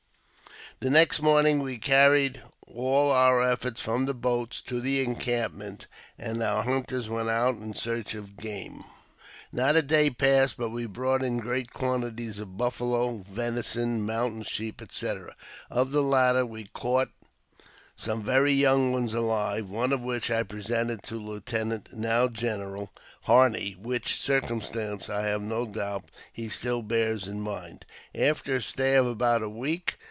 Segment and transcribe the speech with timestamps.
[0.79, 5.85] The next morning we carried all our effects from the boats to the encampment,
[6.17, 8.83] and our hunters went out in search of game.
[9.51, 14.81] Not a day passed but we brought in great quantities of buffalo, venison, mountain sheep,
[14.89, 15.13] &c.
[15.69, 17.09] Of the latter, we caught
[17.95, 22.89] some very young ones alive, one of which I presented to Lieutenant (now General)
[23.25, 27.85] Harney, which circumstance, I have no doubt, he still bears in mind.
[28.15, 29.97] After a stay of about a week.